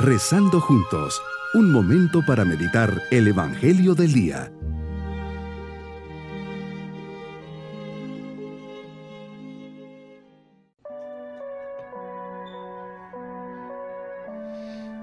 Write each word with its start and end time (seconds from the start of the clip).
Rezando 0.00 0.60
juntos, 0.60 1.20
un 1.54 1.72
momento 1.72 2.24
para 2.24 2.44
meditar 2.44 3.02
el 3.10 3.26
Evangelio 3.26 3.96
del 3.96 4.12
Día. 4.12 4.52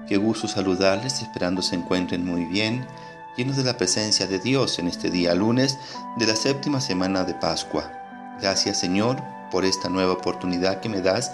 Qué 0.08 0.16
gusto 0.16 0.48
saludarles, 0.48 1.20
esperando 1.20 1.60
se 1.60 1.74
encuentren 1.74 2.24
muy 2.24 2.46
bien, 2.46 2.86
llenos 3.36 3.58
de 3.58 3.64
la 3.64 3.76
presencia 3.76 4.26
de 4.26 4.38
Dios 4.38 4.78
en 4.78 4.86
este 4.86 5.10
día 5.10 5.34
lunes 5.34 5.78
de 6.16 6.26
la 6.26 6.34
séptima 6.34 6.80
semana 6.80 7.24
de 7.24 7.34
Pascua. 7.34 7.92
Gracias 8.40 8.80
Señor 8.80 9.22
por 9.50 9.66
esta 9.66 9.90
nueva 9.90 10.14
oportunidad 10.14 10.80
que 10.80 10.88
me 10.88 11.02
das 11.02 11.32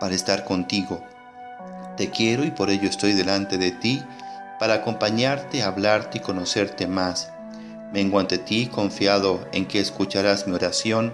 para 0.00 0.14
estar 0.14 0.46
contigo. 0.46 1.04
Te 1.96 2.10
quiero 2.10 2.44
y 2.44 2.50
por 2.50 2.70
ello 2.70 2.88
estoy 2.88 3.12
delante 3.12 3.58
de 3.58 3.70
ti 3.70 4.02
para 4.58 4.74
acompañarte, 4.74 5.62
hablarte 5.62 6.18
y 6.18 6.20
conocerte 6.20 6.86
más. 6.86 7.32
Vengo 7.92 8.18
ante 8.18 8.38
ti 8.38 8.66
confiado 8.66 9.46
en 9.52 9.66
que 9.66 9.80
escucharás 9.80 10.46
mi 10.46 10.54
oración 10.54 11.12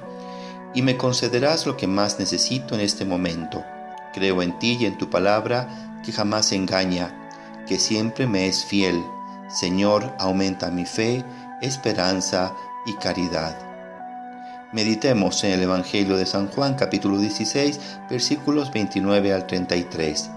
y 0.74 0.82
me 0.82 0.96
concederás 0.96 1.66
lo 1.66 1.76
que 1.76 1.86
más 1.86 2.18
necesito 2.18 2.74
en 2.74 2.80
este 2.80 3.04
momento. 3.04 3.64
Creo 4.12 4.42
en 4.42 4.58
ti 4.58 4.76
y 4.80 4.86
en 4.86 4.98
tu 4.98 5.10
palabra 5.10 6.00
que 6.04 6.12
jamás 6.12 6.52
engaña, 6.52 7.14
que 7.66 7.78
siempre 7.78 8.26
me 8.26 8.46
es 8.46 8.64
fiel. 8.64 9.02
Señor, 9.48 10.14
aumenta 10.18 10.70
mi 10.70 10.84
fe, 10.84 11.24
esperanza 11.60 12.54
y 12.86 12.94
caridad. 12.94 13.56
Meditemos 14.72 15.42
en 15.44 15.52
el 15.52 15.62
Evangelio 15.62 16.16
de 16.16 16.26
San 16.26 16.48
Juan 16.48 16.74
capítulo 16.74 17.18
16 17.18 17.80
versículos 18.10 18.70
29 18.70 19.32
al 19.32 19.46
33. 19.46 20.30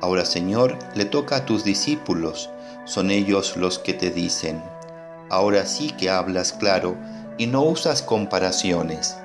Ahora 0.00 0.24
Señor, 0.24 0.78
le 0.94 1.04
toca 1.04 1.36
a 1.36 1.44
tus 1.44 1.64
discípulos, 1.64 2.50
son 2.84 3.10
ellos 3.10 3.56
los 3.56 3.78
que 3.78 3.94
te 3.94 4.10
dicen. 4.10 4.62
Ahora 5.30 5.66
sí 5.66 5.90
que 5.90 6.08
hablas 6.08 6.52
claro 6.52 6.96
y 7.36 7.46
no 7.46 7.62
usas 7.62 8.02
comparaciones. 8.02 9.16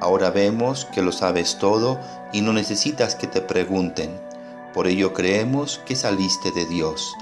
Ahora 0.00 0.30
vemos 0.30 0.84
que 0.86 1.00
lo 1.00 1.12
sabes 1.12 1.58
todo 1.58 1.98
y 2.32 2.42
no 2.42 2.52
necesitas 2.52 3.14
que 3.14 3.26
te 3.26 3.40
pregunten. 3.40 4.10
Por 4.74 4.86
ello 4.86 5.14
creemos 5.14 5.80
que 5.86 5.96
saliste 5.96 6.50
de 6.50 6.66
Dios. 6.66 7.14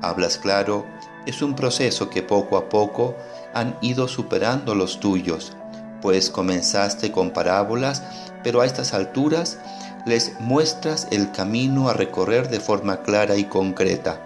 Hablas 0.00 0.38
claro, 0.38 0.86
es 1.26 1.42
un 1.42 1.54
proceso 1.54 2.08
que 2.08 2.22
poco 2.22 2.56
a 2.56 2.68
poco 2.68 3.14
han 3.52 3.76
ido 3.80 4.08
superando 4.08 4.74
los 4.74 5.00
tuyos, 5.00 5.56
pues 6.00 6.30
comenzaste 6.30 7.12
con 7.12 7.30
parábolas, 7.30 8.02
pero 8.42 8.60
a 8.60 8.66
estas 8.66 8.94
alturas 8.94 9.58
les 10.06 10.38
muestras 10.40 11.08
el 11.10 11.32
camino 11.32 11.88
a 11.88 11.94
recorrer 11.94 12.48
de 12.48 12.60
forma 12.60 13.02
clara 13.02 13.36
y 13.36 13.44
concreta. 13.44 14.24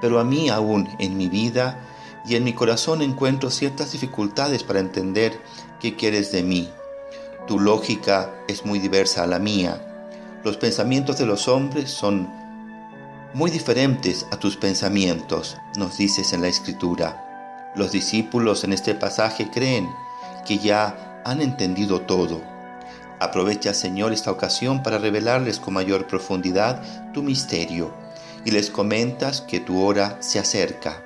Pero 0.00 0.18
a 0.18 0.24
mí 0.24 0.48
aún 0.48 0.88
en 0.98 1.16
mi 1.16 1.28
vida 1.28 1.78
y 2.26 2.36
en 2.36 2.44
mi 2.44 2.52
corazón 2.52 3.02
encuentro 3.02 3.50
ciertas 3.50 3.92
dificultades 3.92 4.62
para 4.62 4.80
entender 4.80 5.38
qué 5.80 5.96
quieres 5.96 6.32
de 6.32 6.42
mí. 6.42 6.70
Tu 7.46 7.58
lógica 7.58 8.30
es 8.48 8.64
muy 8.64 8.78
diversa 8.78 9.24
a 9.24 9.26
la 9.26 9.38
mía 9.38 9.80
los 10.44 10.56
pensamientos 10.56 11.18
de 11.18 11.26
los 11.26 11.46
hombres 11.46 11.90
son 11.90 12.28
muy 13.32 13.48
diferentes 13.48 14.26
a 14.32 14.36
tus 14.36 14.56
pensamientos, 14.56 15.56
nos 15.76 15.98
dices 15.98 16.32
en 16.32 16.42
la 16.42 16.48
escritura. 16.48 17.70
Los 17.76 17.92
discípulos 17.92 18.64
en 18.64 18.72
este 18.72 18.96
pasaje 18.96 19.48
creen 19.50 19.88
que 20.46 20.58
ya 20.58 21.22
han 21.24 21.40
entendido 21.40 22.00
todo. 22.00 22.40
Aprovecha, 23.20 23.74
Señor, 23.74 24.12
esta 24.12 24.32
ocasión 24.32 24.82
para 24.82 24.98
revelarles 24.98 25.60
con 25.60 25.74
mayor 25.74 26.06
profundidad 26.06 26.82
tu 27.12 27.22
misterio 27.22 27.94
y 28.44 28.50
les 28.50 28.70
comentas 28.70 29.40
que 29.40 29.60
tu 29.60 29.82
hora 29.82 30.16
se 30.20 30.38
acerca. 30.38 31.02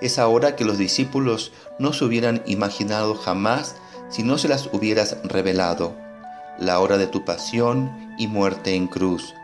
Esa 0.00 0.28
hora 0.28 0.56
que 0.56 0.64
los 0.64 0.76
discípulos 0.76 1.52
no 1.78 1.92
se 1.92 2.04
hubieran 2.04 2.42
imaginado 2.46 3.14
jamás 3.14 3.76
si 4.10 4.22
no 4.22 4.36
se 4.36 4.48
las 4.48 4.68
hubieras 4.72 5.16
revelado 5.24 6.04
la 6.58 6.80
hora 6.80 6.98
de 6.98 7.06
tu 7.06 7.24
pasión 7.24 8.14
y 8.18 8.28
muerte 8.28 8.74
en 8.74 8.86
cruz, 8.86 9.34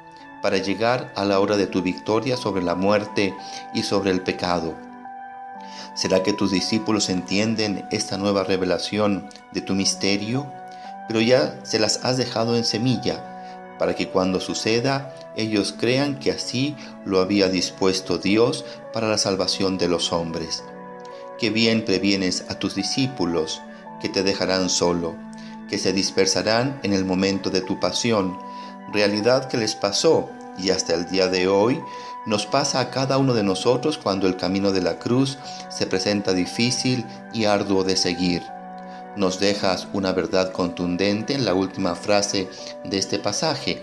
para 0.43 0.59
llegar 0.59 1.13
a 1.17 1.25
la 1.25 1.41
hora 1.41 1.57
de 1.57 1.67
tu 1.67 1.83
victoria 1.83 2.37
sobre 2.37 2.63
la 2.63 2.75
muerte 2.75 3.35
y 3.75 3.83
sobre 3.83 4.11
el 4.11 4.21
pecado. 4.21 4.75
¿Será 6.01 6.23
que 6.23 6.33
tus 6.33 6.51
discípulos 6.51 7.11
entienden 7.11 7.87
esta 7.91 8.17
nueva 8.17 8.43
revelación 8.43 9.29
de 9.53 9.61
tu 9.61 9.75
misterio? 9.75 10.51
Pero 11.09 11.21
ya 11.21 11.61
se 11.63 11.79
las 11.79 12.03
has 12.07 12.17
dejado 12.17 12.57
en 12.57 12.65
semilla, 12.65 13.77
para 13.79 13.95
que 13.95 14.09
cuando 14.09 14.41
suceda 14.41 15.15
ellos 15.37 15.75
crean 15.79 16.19
que 16.19 16.31
así 16.31 16.75
lo 17.05 17.21
había 17.21 17.51
dispuesto 17.51 18.17
Dios 18.17 18.65
para 18.95 19.11
la 19.11 19.19
salvación 19.19 19.77
de 19.77 19.89
los 19.89 20.11
hombres. 20.11 20.65
Qué 21.39 21.51
bien 21.51 21.85
previenes 21.85 22.47
a 22.49 22.59
tus 22.59 22.75
discípulos 22.75 23.61
que 24.01 24.09
te 24.09 24.23
dejarán 24.23 24.71
solo 24.71 25.17
que 25.69 25.77
se 25.77 25.93
dispersarán 25.93 26.81
en 26.83 26.95
el 26.95 27.05
momento 27.05 27.51
de 27.51 27.61
tu 27.61 27.79
pasión, 27.79 28.39
realidad 28.91 29.49
que 29.49 29.59
les 29.59 29.75
pasó 29.75 30.31
y 30.63 30.71
hasta 30.71 30.95
el 30.95 31.09
día 31.09 31.29
de 31.29 31.49
hoy 31.49 31.81
nos 32.27 32.47
pasa 32.47 32.81
a 32.81 32.91
cada 32.91 33.19
uno 33.19 33.35
de 33.35 33.43
nosotros 33.43 33.99
cuando 33.99 34.27
el 34.27 34.37
camino 34.37 34.73
de 34.73 34.83
la 34.83 34.99
cruz 34.99 35.39
se 35.69 35.87
presenta 35.87 36.33
difícil 36.33 37.05
y 37.33 37.45
arduo 37.45 37.85
de 37.85 37.97
seguir. 37.97 38.43
Nos 39.17 39.41
dejas 39.41 39.89
una 39.93 40.13
verdad 40.13 40.53
contundente 40.53 41.35
en 41.35 41.45
la 41.45 41.55
última 41.55 41.95
frase 41.95 42.49
de 42.85 42.99
este 42.99 43.19
pasaje. 43.19 43.83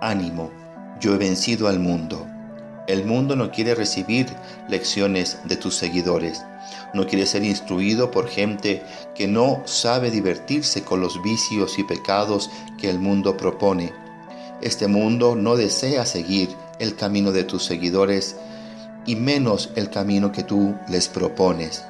Ánimo, 0.00 0.50
yo 1.00 1.14
he 1.14 1.18
vencido 1.18 1.66
al 1.68 1.80
mundo. 1.80 2.26
El 2.86 3.04
mundo 3.04 3.36
no 3.36 3.50
quiere 3.50 3.74
recibir 3.74 4.26
lecciones 4.68 5.38
de 5.44 5.56
tus 5.56 5.74
seguidores 5.74 6.42
no 6.94 7.06
quiere 7.06 7.26
ser 7.26 7.44
instruido 7.44 8.10
por 8.10 8.28
gente 8.28 8.82
que 9.14 9.28
no 9.28 9.62
sabe 9.64 10.10
divertirse 10.10 10.82
con 10.82 11.00
los 11.00 11.20
vicios 11.22 11.78
y 11.78 11.84
pecados 11.84 12.50
que 12.78 12.88
el 12.88 12.98
mundo 12.98 13.36
propone. 13.36 13.92
Este 14.60 14.88
mundo 14.88 15.36
no 15.36 15.56
desea 15.56 16.04
seguir 16.04 16.56
el 16.78 16.96
camino 16.96 17.32
de 17.32 17.44
tus 17.44 17.64
seguidores 17.64 18.36
y 19.06 19.16
menos 19.16 19.70
el 19.76 19.90
camino 19.90 20.32
que 20.32 20.42
tú 20.42 20.74
les 20.88 21.08
propones, 21.08 21.84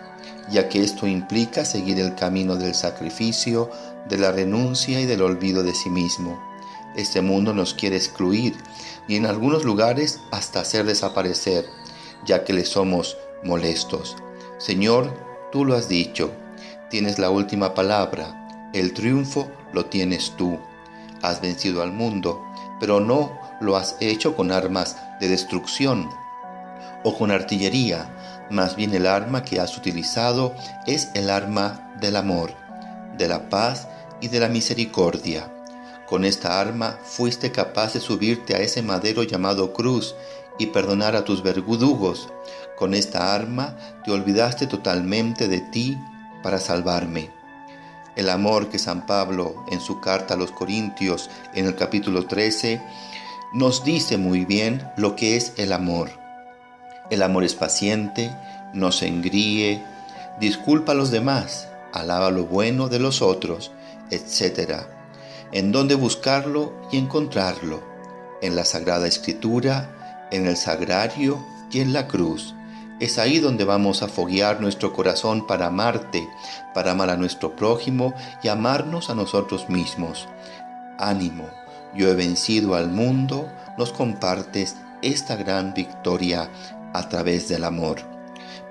ya 0.51 0.69
que 0.69 0.83
esto 0.83 1.07
implica 1.07 1.65
seguir 1.65 1.99
el 1.99 2.15
camino 2.15 2.57
del 2.57 2.75
sacrificio, 2.75 3.71
de 4.09 4.19
la 4.19 4.33
renuncia 4.33 5.01
y 5.01 5.07
del 5.07 5.23
olvido 5.23 5.63
de 5.63 5.75
sí 5.75 5.91
mismo. 5.91 6.39
Este 6.97 7.23
mundo 7.23 7.55
nos 7.55 7.75
quiere 7.75 7.97
excluir 7.97 8.55
y 9.07 9.17
en 9.17 9.27
algunos 9.27 9.65
lugares 9.65 10.21
hasta 10.31 10.61
hacer 10.61 10.85
desaparecer, 10.85 11.67
ya 12.27 12.45
que 12.45 12.53
le 12.53 12.65
somos 12.65 13.17
molestos. 13.43 14.17
Señor, 14.59 15.15
tú 15.53 15.65
lo 15.65 15.75
has 15.75 15.89
dicho, 15.89 16.31
tienes 16.91 17.19
la 17.19 17.31
última 17.31 17.75
palabra, 17.75 18.71
el 18.75 18.93
triunfo 18.93 19.49
lo 19.73 19.87
tienes 19.87 20.35
tú. 20.37 20.59
Has 21.23 21.41
vencido 21.41 21.83
al 21.83 21.93
mundo, 21.93 22.45
pero 22.81 23.01
no 23.01 23.39
lo 23.61 23.77
has 23.77 23.97
hecho 24.01 24.37
con 24.37 24.53
armas 24.53 24.97
de 25.21 25.29
destrucción 25.29 26.09
o 27.05 27.17
con 27.17 27.31
artillería, 27.31 28.15
más 28.51 28.77
bien 28.77 28.95
el 28.95 29.07
arma 29.07 29.43
que 29.43 29.61
has 29.61 29.77
utilizado 29.77 30.55
es 30.87 31.11
el 31.15 31.31
arma 31.31 31.93
del 32.01 32.17
amor, 32.17 32.53
de 33.17 33.29
la 33.29 33.49
paz 33.49 33.89
y 34.21 34.29
de 34.29 34.41
la 34.41 34.49
misericordia. 34.49 35.53
Con 36.07 36.25
esta 36.25 36.59
arma 36.59 36.99
fuiste 37.03 37.53
capaz 37.53 37.93
de 37.93 38.01
subirte 38.01 38.55
a 38.55 38.61
ese 38.61 38.83
madero 38.83 39.23
llamado 39.23 39.73
cruz 39.73 40.15
y 40.59 40.67
perdonar 40.67 41.15
a 41.15 41.25
tus 41.25 41.43
verdugos. 41.43 42.31
Con 42.77 42.95
esta 42.95 43.35
arma 43.35 43.77
te 44.05 44.11
olvidaste 44.11 44.67
totalmente 44.67 45.49
de 45.49 45.61
ti 45.61 45.99
para 46.43 46.59
salvarme. 46.59 47.38
El 48.19 48.31
amor 48.31 48.69
que 48.69 48.81
San 48.81 49.07
Pablo 49.07 49.65
en 49.71 49.81
su 49.81 50.01
carta 50.01 50.35
a 50.35 50.37
los 50.37 50.51
Corintios 50.51 51.31
en 51.55 51.67
el 51.67 51.77
capítulo 51.77 52.27
13 52.27 52.83
nos 53.53 53.85
dice 53.85 54.19
muy 54.19 54.45
bien 54.45 54.83
lo 54.97 55.15
que 55.15 55.37
es 55.37 55.53
el 55.57 55.73
amor. 55.73 56.11
El 57.11 57.23
amor 57.23 57.45
es 57.45 57.55
paciente, 57.55 58.33
no 58.75 58.91
se 58.91 59.07
engríe, 59.07 59.85
disculpa 60.41 60.93
a 60.93 60.95
los 60.97 61.13
demás, 61.13 61.69
alaba 61.93 62.33
lo 62.33 62.45
bueno 62.45 62.89
de 62.89 62.99
los 62.99 63.23
otros, 63.23 63.71
etc. 64.11 64.83
¿En 65.53 65.71
dónde 65.71 65.95
buscarlo 65.95 66.73
y 66.91 66.99
encontrarlo? 66.99 67.85
En 68.43 68.57
la 68.57 68.65
Sagrada 68.65 69.07
Escritura, 69.07 70.27
en 70.33 70.49
el 70.49 70.57
sagrario 70.57 71.47
y 71.71 71.83
en 71.83 71.93
la 71.93 72.09
cruz. 72.09 72.57
Es 73.01 73.19
ahí 73.19 73.39
donde 73.39 73.65
vamos 73.65 74.03
a 74.03 74.09
foguear 74.09 74.61
nuestro 74.61 74.93
corazón 74.93 75.47
para 75.47 75.67
amarte, 75.67 76.29
para 76.75 76.93
amar 76.93 77.11
a 77.11 77.17
nuestro 77.17 77.55
prójimo 77.55 78.13
y 78.43 78.49
amarnos 78.49 79.09
a 79.09 79.15
nosotros 79.15 79.69
mismos. 79.69 80.27
Ánimo, 80.99 81.49
yo 81.95 82.09
he 82.09 82.15
vencido 82.15 82.75
al 82.75 82.89
mundo, 82.89 83.49
nos 83.77 83.93
compartes 83.93 84.75
esta 85.01 85.37
gran 85.37 85.75
victoria 85.75 86.51
a 86.93 87.09
través 87.09 87.49
del 87.49 87.63
amor. 87.63 88.01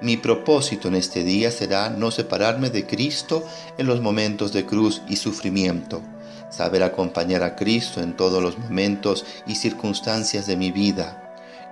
Mi 0.01 0.17
propósito 0.17 0.89
en 0.89 0.95
este 0.95 1.23
día 1.23 1.49
será 1.49 1.89
no 1.89 2.11
separarme 2.11 2.69
de 2.69 2.85
Cristo 2.85 3.45
en 3.77 3.87
los 3.87 4.01
momentos 4.01 4.51
de 4.51 4.65
cruz 4.65 5.03
y 5.07 5.15
sufrimiento, 5.15 6.01
saber 6.49 6.83
acompañar 6.83 7.43
a 7.43 7.55
Cristo 7.55 8.01
en 8.01 8.17
todos 8.17 8.43
los 8.43 8.59
momentos 8.59 9.25
y 9.47 9.55
circunstancias 9.55 10.45
de 10.47 10.57
mi 10.57 10.71
vida 10.71 11.26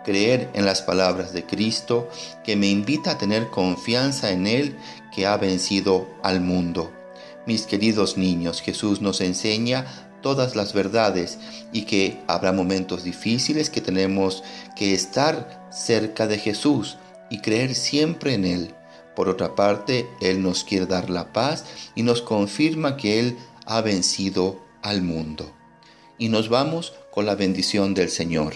creer 0.05 0.49
en 0.53 0.65
las 0.65 0.81
palabras 0.81 1.33
de 1.33 1.45
Cristo 1.45 2.07
que 2.45 2.55
me 2.55 2.67
invita 2.67 3.11
a 3.11 3.17
tener 3.17 3.49
confianza 3.49 4.31
en 4.31 4.47
Él 4.47 4.77
que 5.13 5.25
ha 5.25 5.35
vencido 5.35 6.07
al 6.23 6.39
mundo. 6.39 6.93
Mis 7.45 7.63
queridos 7.63 8.15
niños, 8.15 8.61
Jesús 8.61 9.01
nos 9.01 9.19
enseña 9.19 9.85
todas 10.21 10.55
las 10.55 10.73
verdades 10.73 11.37
y 11.73 11.83
que 11.83 12.21
habrá 12.27 12.51
momentos 12.51 13.03
difíciles 13.03 13.69
que 13.69 13.81
tenemos 13.81 14.43
que 14.75 14.93
estar 14.93 15.67
cerca 15.71 16.27
de 16.27 16.37
Jesús 16.37 16.97
y 17.29 17.39
creer 17.39 17.75
siempre 17.75 18.33
en 18.33 18.45
Él. 18.45 18.75
Por 19.15 19.29
otra 19.29 19.55
parte, 19.55 20.07
Él 20.21 20.41
nos 20.41 20.63
quiere 20.63 20.85
dar 20.85 21.09
la 21.09 21.31
paz 21.33 21.65
y 21.95 22.03
nos 22.03 22.21
confirma 22.21 22.97
que 22.97 23.19
Él 23.19 23.37
ha 23.65 23.81
vencido 23.81 24.61
al 24.81 25.01
mundo. 25.01 25.51
Y 26.17 26.29
nos 26.29 26.49
vamos 26.49 26.93
con 27.11 27.25
la 27.25 27.35
bendición 27.35 27.93
del 27.93 28.09
Señor. 28.09 28.55